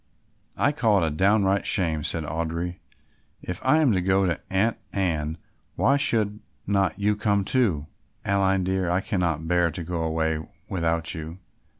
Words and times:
"I 0.57 0.71
call 0.71 1.03
it 1.03 1.07
a 1.07 1.11
downright 1.11 1.67
shame," 1.67 2.03
said 2.03 2.23
Audry. 2.23 2.79
"If 3.43 3.63
I 3.63 3.77
am 3.77 3.91
to 3.91 4.01
go 4.01 4.25
to 4.25 4.41
Aunt 4.49 4.79
Anne, 4.91 5.37
why 5.75 5.95
should 5.97 6.39
not 6.65 6.97
you 6.97 7.15
come 7.15 7.45
too? 7.45 7.85
Aline, 8.25 8.63
dear, 8.63 8.89
I 8.89 9.01
cannot 9.01 9.47
bear 9.47 9.69
to 9.69 9.83
go 9.83 10.01
away 10.01 10.39
without 10.71 11.13
you. 11.13 11.37